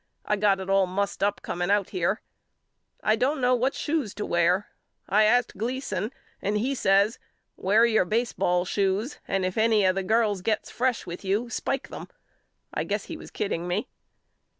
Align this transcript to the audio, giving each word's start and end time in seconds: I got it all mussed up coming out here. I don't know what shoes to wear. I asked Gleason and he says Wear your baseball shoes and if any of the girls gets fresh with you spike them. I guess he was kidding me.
I 0.25 0.35
got 0.35 0.59
it 0.59 0.67
all 0.67 0.87
mussed 0.87 1.21
up 1.21 1.43
coming 1.43 1.69
out 1.69 1.91
here. 1.91 2.21
I 3.03 3.15
don't 3.15 3.39
know 3.39 3.53
what 3.53 3.75
shoes 3.75 4.15
to 4.15 4.25
wear. 4.25 4.65
I 5.07 5.25
asked 5.25 5.59
Gleason 5.59 6.11
and 6.41 6.57
he 6.57 6.73
says 6.73 7.19
Wear 7.55 7.85
your 7.85 8.05
baseball 8.05 8.65
shoes 8.65 9.19
and 9.27 9.45
if 9.45 9.59
any 9.59 9.85
of 9.85 9.93
the 9.93 10.01
girls 10.01 10.41
gets 10.41 10.71
fresh 10.71 11.05
with 11.05 11.23
you 11.23 11.51
spike 11.51 11.89
them. 11.89 12.07
I 12.73 12.83
guess 12.83 13.03
he 13.05 13.15
was 13.15 13.29
kidding 13.29 13.67
me. 13.67 13.89